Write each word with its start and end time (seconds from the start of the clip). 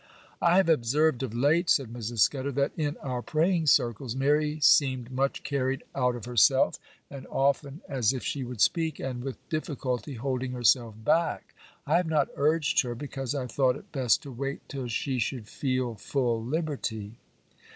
'I 0.41 0.57
have 0.57 0.67
observed 0.69 1.21
of 1.21 1.31
late,' 1.35 1.69
said 1.69 1.93
Mrs. 1.93 2.21
Scudder, 2.21 2.51
'that 2.51 2.71
in 2.75 2.97
our 3.03 3.21
praying 3.21 3.67
circles 3.67 4.15
Mary 4.15 4.59
seemed 4.59 5.11
much 5.11 5.43
carried 5.43 5.83
out 5.93 6.15
of 6.15 6.25
herself, 6.25 6.79
and 7.11 7.27
often 7.27 7.81
as 7.87 8.11
if 8.11 8.23
she 8.23 8.43
would 8.43 8.61
speak, 8.61 8.99
and 8.99 9.23
with 9.23 9.37
difficulty 9.49 10.15
holding 10.15 10.53
herself 10.53 10.95
back. 11.05 11.53
I 11.85 11.97
have 11.97 12.07
not 12.07 12.29
urged 12.35 12.81
her, 12.81 12.95
because 12.95 13.35
I 13.35 13.45
thought 13.45 13.75
it 13.75 13.91
best 13.91 14.23
to 14.23 14.31
wait 14.31 14.67
till 14.67 14.87
she 14.87 15.19
should 15.19 15.47
feel 15.47 15.93
full 15.93 16.43
liberty. 16.43 17.19